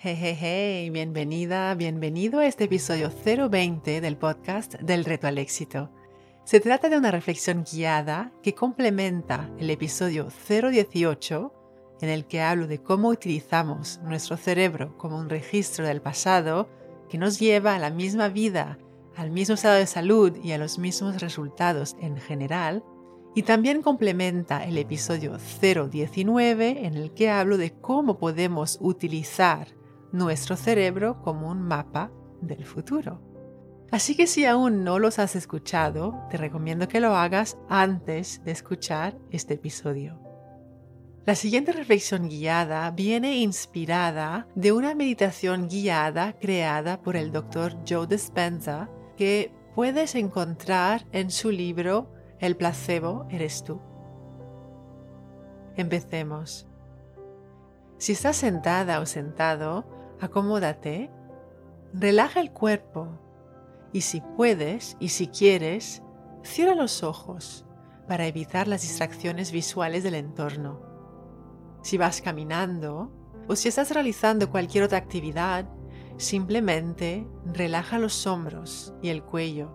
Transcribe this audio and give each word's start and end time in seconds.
Hey, 0.00 0.16
hey, 0.16 0.38
hey, 0.40 0.90
bienvenida, 0.90 1.74
bienvenido 1.74 2.38
a 2.38 2.46
este 2.46 2.64
episodio 2.64 3.10
020 3.10 4.00
del 4.00 4.16
podcast 4.16 4.74
del 4.74 5.04
reto 5.04 5.26
al 5.26 5.38
éxito. 5.38 5.90
Se 6.44 6.60
trata 6.60 6.88
de 6.88 6.96
una 6.96 7.10
reflexión 7.10 7.64
guiada 7.64 8.30
que 8.40 8.54
complementa 8.54 9.50
el 9.58 9.70
episodio 9.70 10.28
018 10.48 11.52
en 12.00 12.08
el 12.10 12.26
que 12.26 12.40
hablo 12.40 12.68
de 12.68 12.80
cómo 12.80 13.08
utilizamos 13.08 13.98
nuestro 14.04 14.36
cerebro 14.36 14.96
como 14.98 15.18
un 15.18 15.28
registro 15.28 15.84
del 15.84 16.00
pasado 16.00 16.68
que 17.08 17.18
nos 17.18 17.40
lleva 17.40 17.74
a 17.74 17.80
la 17.80 17.90
misma 17.90 18.28
vida, 18.28 18.78
al 19.16 19.32
mismo 19.32 19.56
estado 19.56 19.78
de 19.78 19.86
salud 19.88 20.36
y 20.44 20.52
a 20.52 20.58
los 20.58 20.78
mismos 20.78 21.20
resultados 21.20 21.96
en 22.00 22.18
general, 22.18 22.84
y 23.34 23.42
también 23.42 23.82
complementa 23.82 24.64
el 24.64 24.78
episodio 24.78 25.38
019 25.60 26.86
en 26.86 26.94
el 26.94 27.10
que 27.14 27.30
hablo 27.30 27.56
de 27.56 27.72
cómo 27.72 28.16
podemos 28.18 28.78
utilizar 28.80 29.76
nuestro 30.12 30.56
cerebro 30.56 31.20
como 31.22 31.48
un 31.48 31.62
mapa 31.62 32.10
del 32.40 32.64
futuro. 32.64 33.20
Así 33.90 34.14
que 34.14 34.26
si 34.26 34.44
aún 34.44 34.84
no 34.84 34.98
los 34.98 35.18
has 35.18 35.34
escuchado, 35.34 36.26
te 36.30 36.36
recomiendo 36.36 36.88
que 36.88 37.00
lo 37.00 37.16
hagas 37.16 37.56
antes 37.68 38.44
de 38.44 38.52
escuchar 38.52 39.16
este 39.30 39.54
episodio. 39.54 40.20
La 41.24 41.34
siguiente 41.34 41.72
reflexión 41.72 42.28
guiada 42.28 42.90
viene 42.90 43.36
inspirada 43.36 44.46
de 44.54 44.72
una 44.72 44.94
meditación 44.94 45.68
guiada 45.68 46.34
creada 46.38 47.00
por 47.02 47.16
el 47.16 47.32
Dr. 47.32 47.76
Joe 47.86 48.06
Dispenza 48.06 48.88
que 49.16 49.52
puedes 49.74 50.14
encontrar 50.14 51.06
en 51.12 51.30
su 51.30 51.50
libro 51.50 52.10
El 52.40 52.56
placebo 52.56 53.26
eres 53.30 53.62
tú. 53.62 53.80
Empecemos. 55.76 56.66
Si 57.98 58.12
estás 58.12 58.36
sentada 58.36 59.00
o 59.00 59.06
sentado, 59.06 59.97
acomódate, 60.20 61.10
relaja 61.92 62.40
el 62.40 62.52
cuerpo 62.52 63.08
y 63.92 64.02
si 64.02 64.20
puedes 64.36 64.96
y 65.00 65.08
si 65.08 65.28
quieres, 65.28 66.02
cierra 66.42 66.74
los 66.74 67.02
ojos 67.02 67.64
para 68.06 68.26
evitar 68.26 68.68
las 68.68 68.82
distracciones 68.82 69.52
visuales 69.52 70.02
del 70.02 70.14
entorno. 70.14 70.80
Si 71.82 71.98
vas 71.98 72.20
caminando 72.20 73.12
o 73.46 73.56
si 73.56 73.68
estás 73.68 73.90
realizando 73.90 74.50
cualquier 74.50 74.84
otra 74.84 74.98
actividad, 74.98 75.68
simplemente 76.16 77.26
relaja 77.44 77.98
los 77.98 78.26
hombros 78.26 78.92
y 79.02 79.08
el 79.08 79.22
cuello. 79.22 79.70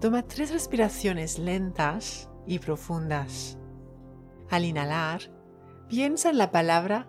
Toma 0.00 0.22
tres 0.22 0.52
respiraciones 0.52 1.38
lentas 1.38 2.30
y 2.46 2.58
profundas. 2.58 3.58
Al 4.50 4.64
inhalar, 4.64 5.32
piensa 5.88 6.30
en 6.30 6.38
la 6.38 6.50
palabra 6.50 7.08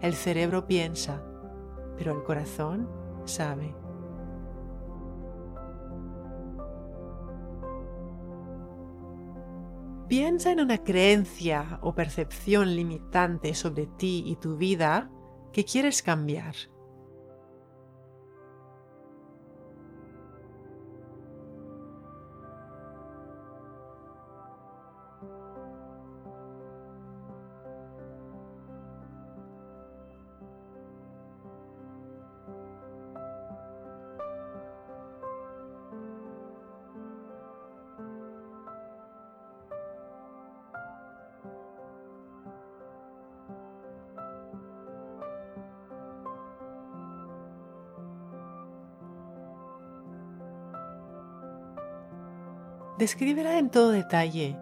El 0.00 0.14
cerebro 0.14 0.66
piensa, 0.66 1.22
pero 1.98 2.16
el 2.16 2.22
corazón 2.22 2.88
sabe. 3.24 3.74
Piensa 10.08 10.50
en 10.50 10.60
una 10.60 10.78
creencia 10.78 11.78
o 11.82 11.94
percepción 11.94 12.74
limitante 12.74 13.54
sobre 13.54 13.86
ti 13.86 14.24
y 14.26 14.36
tu 14.36 14.56
vida 14.56 15.10
que 15.52 15.64
quieres 15.64 16.02
cambiar. 16.02 16.54
Descríbela 53.00 53.58
en 53.58 53.70
todo 53.70 53.92
detalle. 53.92 54.58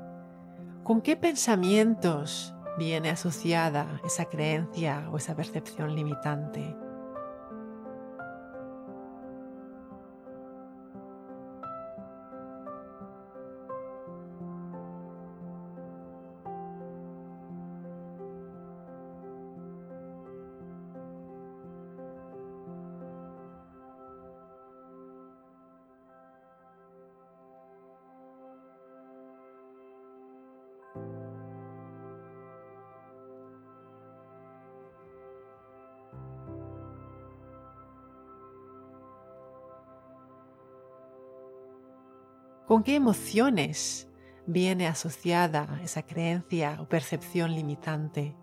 ¿Con 0.85 1.03
qué 1.03 1.17
pensamientos 1.17 2.55
viene 2.79 3.11
asociada 3.11 4.01
esa 4.07 4.27
creencia 4.27 5.09
o 5.11 5.17
esa 5.17 5.35
percepción 5.35 5.97
limitante? 5.97 6.77
¿Con 42.69 42.83
qué 42.83 42.97
emociones 42.97 44.11
viene 44.47 44.89
asociada 44.89 45.81
esa 45.83 46.03
creencia 46.03 46.77
o 46.83 46.87
percepción 46.87 47.55
limitante? 47.55 48.37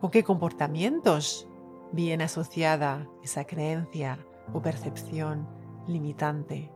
¿Con 0.00 0.12
qué 0.12 0.22
comportamientos 0.22 1.48
viene 1.90 2.24
asociada 2.24 3.08
esa 3.24 3.44
creencia 3.44 4.24
o 4.52 4.62
percepción 4.62 5.48
limitante? 5.88 6.70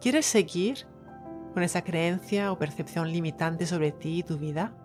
¿Quieres 0.00 0.26
seguir 0.26 0.86
con 1.54 1.62
esa 1.62 1.82
creencia 1.82 2.52
o 2.52 2.58
percepción 2.58 3.10
limitante 3.10 3.66
sobre 3.66 3.92
ti 3.92 4.18
y 4.18 4.22
tu 4.22 4.38
vida? 4.38 4.76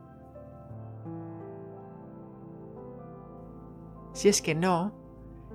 Si 4.13 4.29
es 4.29 4.41
que 4.41 4.55
no, 4.55 4.93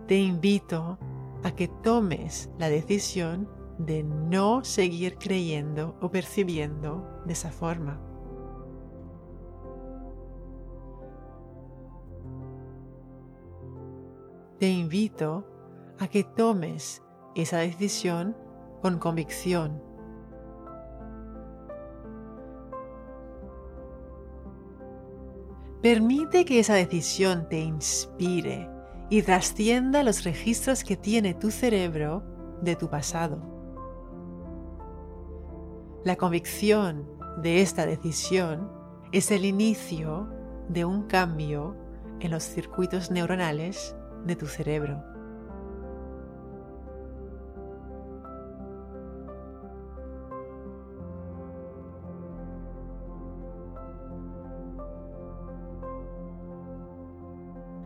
te 0.06 0.18
invito 0.18 0.98
a 1.42 1.52
que 1.52 1.68
tomes 1.68 2.50
la 2.58 2.68
decisión 2.68 3.48
de 3.78 4.02
no 4.02 4.64
seguir 4.64 5.16
creyendo 5.16 5.96
o 6.00 6.10
percibiendo 6.10 7.22
de 7.24 7.32
esa 7.32 7.50
forma. 7.50 8.00
Te 14.58 14.70
invito 14.70 15.46
a 15.98 16.08
que 16.08 16.24
tomes 16.24 17.02
esa 17.34 17.58
decisión 17.58 18.36
con 18.80 18.98
convicción. 18.98 19.82
Permite 25.82 26.44
que 26.44 26.58
esa 26.58 26.74
decisión 26.74 27.48
te 27.48 27.60
inspire 27.60 28.68
y 29.08 29.22
trascienda 29.22 30.02
los 30.02 30.24
registros 30.24 30.82
que 30.82 30.96
tiene 30.96 31.34
tu 31.34 31.50
cerebro 31.50 32.24
de 32.60 32.74
tu 32.74 32.88
pasado. 32.88 33.40
La 36.04 36.16
convicción 36.16 37.08
de 37.42 37.62
esta 37.62 37.86
decisión 37.86 38.70
es 39.12 39.30
el 39.30 39.44
inicio 39.44 40.28
de 40.68 40.84
un 40.84 41.04
cambio 41.04 41.76
en 42.20 42.30
los 42.30 42.44
circuitos 42.44 43.10
neuronales 43.10 43.94
de 44.24 44.36
tu 44.36 44.46
cerebro. 44.46 45.15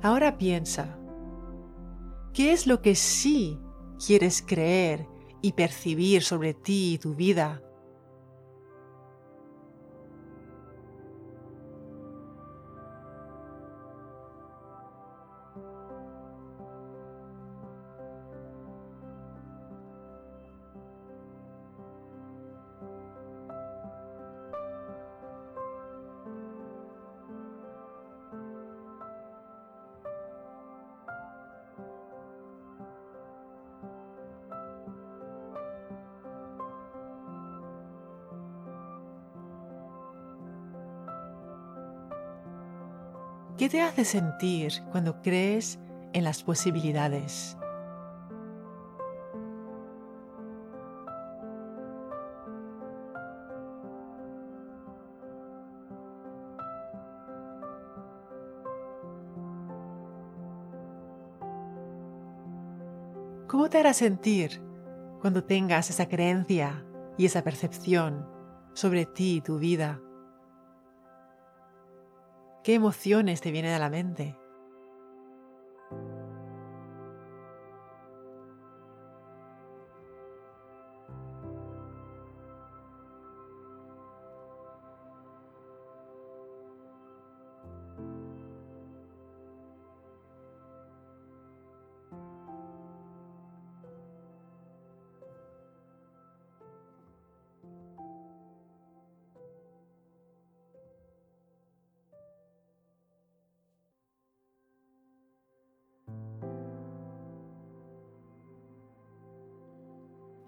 Ahora 0.02 0.38
piensa, 0.38 0.99
¿qué 2.32 2.52
es 2.52 2.67
lo 2.67 2.81
que 2.81 2.94
sí 2.94 3.58
quieres 4.05 4.43
creer 4.47 5.06
y 5.43 5.52
percibir 5.52 6.23
sobre 6.23 6.55
ti 6.55 6.94
y 6.94 6.99
tu 6.99 7.14
vida? 7.14 7.62
¿Qué 43.61 43.69
te 43.69 43.83
hace 43.83 44.07
sentir 44.07 44.73
cuando 44.91 45.21
crees 45.21 45.79
en 46.15 46.25
las 46.25 46.43
posibilidades? 46.43 47.59
¿Cómo 63.47 63.69
te 63.69 63.77
hará 63.77 63.93
sentir 63.93 64.63
cuando 65.21 65.45
tengas 65.45 65.91
esa 65.91 66.09
creencia 66.09 66.83
y 67.19 67.27
esa 67.27 67.45
percepción 67.45 68.27
sobre 68.73 69.05
ti 69.05 69.37
y 69.37 69.41
tu 69.43 69.59
vida? 69.59 70.01
¿Qué 72.62 72.75
emociones 72.75 73.41
te 73.41 73.53
vienen 73.53 73.73
a 73.73 73.79
la 73.79 73.89
mente? 73.89 74.40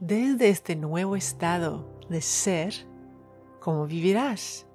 Desde 0.03 0.49
este 0.49 0.75
nuevo 0.75 1.15
estado 1.15 1.87
de 2.09 2.21
ser, 2.21 2.75
¿cómo 3.61 3.87
vivirás? 3.87 4.67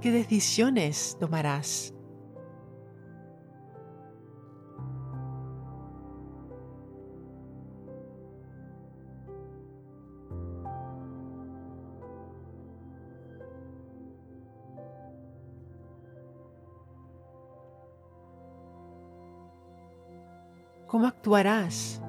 ¿Qué 0.00 0.10
decisiones 0.10 1.16
tomarás? 1.20 1.94
¿Cómo 20.90 21.06
actuarás? 21.06 22.02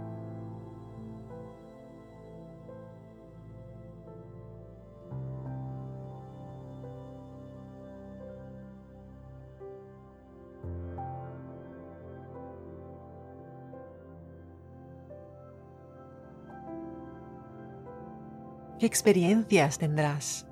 ¿Qué 18.80 18.88
experiencias 18.88 19.78
tendrás? 19.78 20.51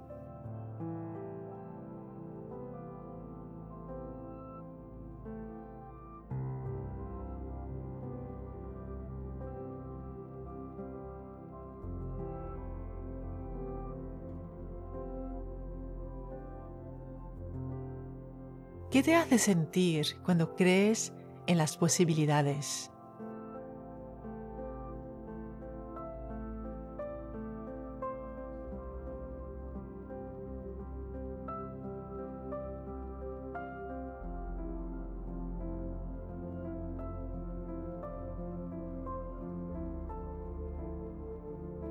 ¿Qué 19.00 19.04
te 19.04 19.16
hace 19.16 19.38
sentir 19.38 20.18
cuando 20.26 20.58
crees 20.58 21.14
en 21.48 21.58
las 21.58 21.78
posibilidades? 21.78 22.92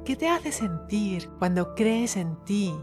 ¿Qué 0.04 0.14
te 0.14 0.28
hace 0.28 0.52
sentir 0.52 1.30
cuando 1.38 1.74
crees 1.74 2.18
en 2.18 2.36
ti 2.44 2.78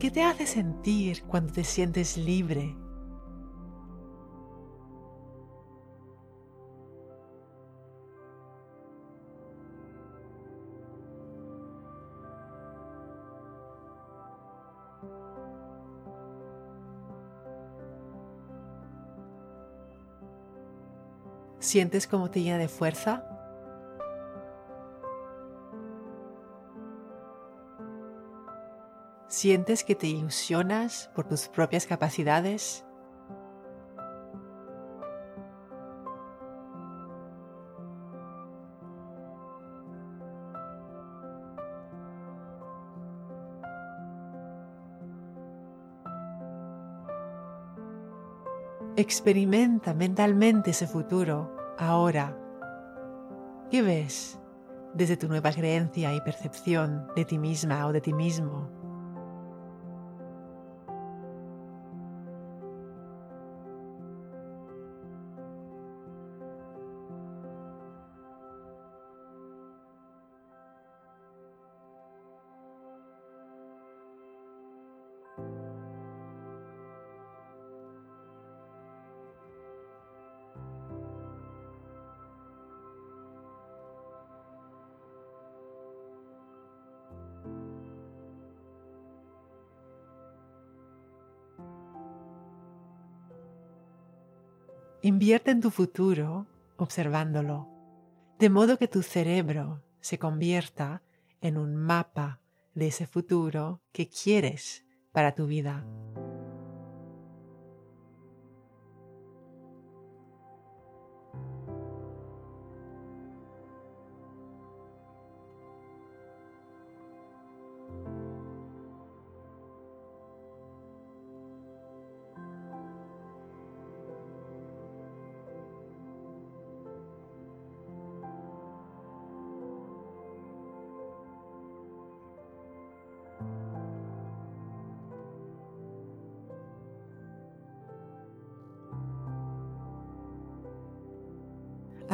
¿Qué 0.00 0.10
te 0.10 0.22
hace 0.22 0.46
sentir 0.46 1.24
cuando 1.24 1.52
te 1.52 1.62
sientes 1.62 2.16
libre? 2.16 2.74
¿Sientes 21.58 22.06
cómo 22.06 22.30
te 22.30 22.40
llena 22.40 22.56
de 22.56 22.68
fuerza? 22.68 23.39
¿Sientes 29.30 29.84
que 29.84 29.94
te 29.94 30.08
ilusionas 30.08 31.08
por 31.14 31.28
tus 31.28 31.46
propias 31.46 31.86
capacidades? 31.86 32.84
Experimenta 48.96 49.94
mentalmente 49.94 50.70
ese 50.70 50.88
futuro 50.88 51.54
ahora. 51.78 52.36
¿Qué 53.70 53.80
ves 53.80 54.40
desde 54.92 55.16
tu 55.16 55.28
nueva 55.28 55.52
creencia 55.52 56.12
y 56.16 56.20
percepción 56.20 57.06
de 57.14 57.24
ti 57.24 57.38
misma 57.38 57.86
o 57.86 57.92
de 57.92 58.00
ti 58.00 58.12
mismo? 58.12 58.79
Invierte 95.02 95.50
en 95.50 95.62
tu 95.62 95.70
futuro 95.70 96.46
observándolo, 96.76 97.68
de 98.38 98.50
modo 98.50 98.76
que 98.76 98.86
tu 98.86 99.02
cerebro 99.02 99.82
se 100.00 100.18
convierta 100.18 101.02
en 101.40 101.56
un 101.56 101.74
mapa 101.74 102.40
de 102.74 102.88
ese 102.88 103.06
futuro 103.06 103.80
que 103.92 104.10
quieres 104.10 104.84
para 105.12 105.34
tu 105.34 105.46
vida. 105.46 105.86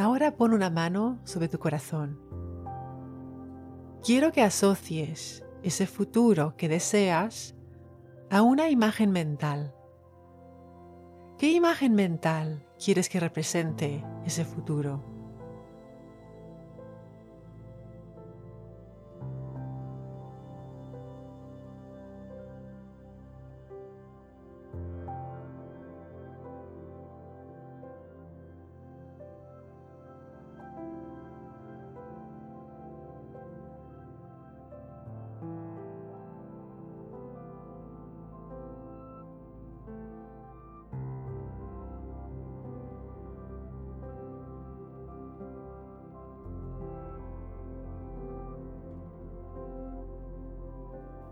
Ahora 0.07 0.37
pon 0.37 0.53
una 0.53 0.69
mano 0.69 1.19
sobre 1.25 1.49
tu 1.49 1.59
corazón. 1.59 2.17
Quiero 4.01 4.31
que 4.31 4.41
asocies 4.41 5.43
ese 5.63 5.85
futuro 5.85 6.55
que 6.55 6.69
deseas 6.69 7.57
a 8.29 8.41
una 8.41 8.69
imagen 8.69 9.11
mental. 9.11 9.75
¿Qué 11.37 11.51
imagen 11.51 11.93
mental 11.93 12.65
quieres 12.81 13.09
que 13.09 13.19
represente 13.19 14.05
ese 14.25 14.45
futuro? 14.45 15.16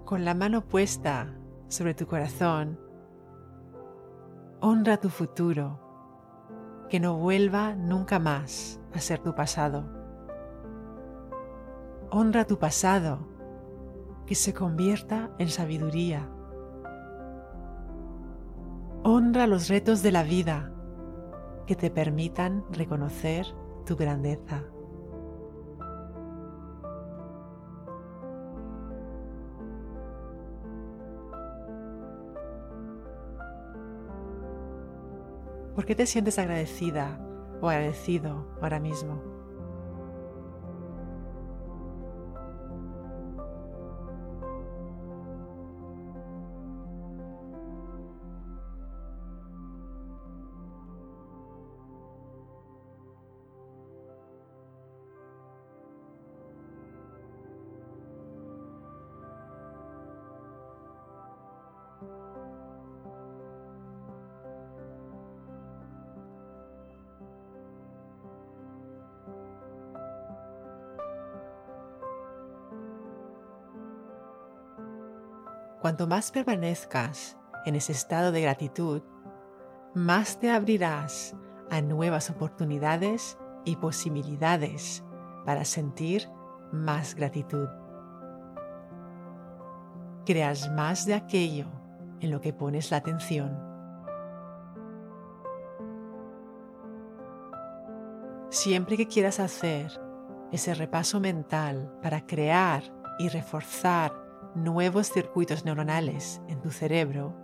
Con 0.06 0.24
la 0.24 0.36
mano 0.36 0.62
puesta 0.62 1.36
sobre 1.68 1.96
tu 1.96 2.06
corazón, 2.06 2.80
honra 4.62 4.98
tu 4.98 5.10
futuro, 5.10 5.80
que 6.90 7.00
no 7.00 7.18
vuelva 7.18 7.74
nunca 7.76 8.20
más 8.20 8.80
a 8.94 9.00
ser 9.00 9.20
tu 9.20 9.34
pasado. 9.34 9.84
Honra 12.12 12.46
tu 12.46 12.60
pasado, 12.60 13.28
que 14.28 14.36
se 14.36 14.54
convierta 14.54 15.32
en 15.40 15.50
sabiduría. 15.50 16.30
Honra 19.04 19.48
los 19.48 19.70
retos 19.70 20.04
de 20.04 20.12
la 20.12 20.22
vida, 20.22 20.72
que 21.66 21.76
te 21.76 21.90
permitan 21.90 22.64
reconocer 22.72 23.48
tu 23.88 23.96
grandeza. 23.96 24.64
¿Por 35.86 35.90
qué 35.90 35.96
te 35.98 36.08
sientes 36.08 36.40
agradecida 36.40 37.20
o 37.62 37.70
agradecido 37.70 38.48
ahora 38.60 38.80
mismo? 38.80 39.35
Cuanto 75.86 76.08
más 76.08 76.32
permanezcas 76.32 77.38
en 77.64 77.76
ese 77.76 77.92
estado 77.92 78.32
de 78.32 78.42
gratitud, 78.42 79.04
más 79.94 80.40
te 80.40 80.50
abrirás 80.50 81.36
a 81.70 81.80
nuevas 81.82 82.32
oportunidades 82.32 83.38
y 83.66 83.76
posibilidades 83.76 85.04
para 85.46 85.64
sentir 85.64 86.28
más 86.72 87.14
gratitud. 87.14 87.68
Creas 90.26 90.72
más 90.72 91.06
de 91.06 91.14
aquello 91.14 91.68
en 92.20 92.32
lo 92.32 92.42
que 92.42 92.52
pones 92.52 92.90
la 92.90 92.98
atención. 92.98 93.56
Siempre 98.50 98.98
que 98.98 99.08
quieras 99.08 99.40
hacer 99.40 100.02
ese 100.52 100.74
repaso 100.74 101.20
mental 101.20 101.96
para 102.02 102.26
crear 102.26 102.82
y 103.20 103.30
reforzar 103.30 104.25
nuevos 104.56 105.12
circuitos 105.12 105.66
neuronales 105.66 106.42
en 106.48 106.62
tu 106.62 106.72
cerebro, 106.72 107.36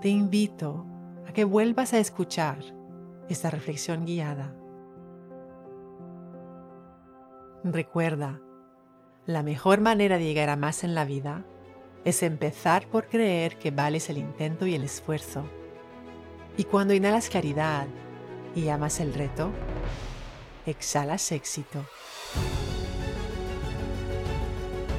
te 0.00 0.08
invito 0.08 0.86
a 1.28 1.32
que 1.32 1.44
vuelvas 1.44 1.92
a 1.92 1.98
escuchar 1.98 2.58
esta 3.28 3.50
reflexión 3.50 4.06
guiada. 4.06 4.54
Recuerda, 7.64 8.40
la 9.26 9.42
mejor 9.42 9.80
manera 9.80 10.18
de 10.18 10.24
llegar 10.24 10.48
a 10.48 10.56
más 10.56 10.84
en 10.84 10.94
la 10.94 11.04
vida 11.04 11.44
es 12.04 12.22
empezar 12.22 12.86
por 12.86 13.08
creer 13.08 13.58
que 13.58 13.72
vales 13.72 14.08
el 14.08 14.18
intento 14.18 14.66
y 14.66 14.76
el 14.76 14.84
esfuerzo. 14.84 15.44
Y 16.56 16.64
cuando 16.64 16.94
inhalas 16.94 17.28
claridad 17.28 17.88
y 18.54 18.68
amas 18.68 19.00
el 19.00 19.12
reto, 19.12 19.50
exhalas 20.64 21.32
éxito. 21.32 21.84